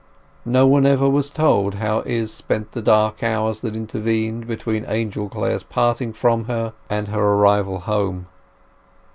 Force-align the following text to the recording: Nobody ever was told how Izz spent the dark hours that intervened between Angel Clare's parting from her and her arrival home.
Nobody 0.45 0.87
ever 0.89 1.07
was 1.07 1.29
told 1.29 1.75
how 1.75 2.01
Izz 2.07 2.33
spent 2.33 2.71
the 2.71 2.81
dark 2.81 3.21
hours 3.21 3.61
that 3.61 3.77
intervened 3.77 4.47
between 4.47 4.83
Angel 4.87 5.29
Clare's 5.29 5.61
parting 5.61 6.11
from 6.11 6.45
her 6.45 6.73
and 6.89 7.09
her 7.09 7.21
arrival 7.21 7.81
home. 7.81 8.25